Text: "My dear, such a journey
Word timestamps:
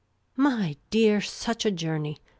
"My 0.55 0.77
dear, 0.89 1.21
such 1.21 1.63
a 1.63 1.69
journey 1.69 2.17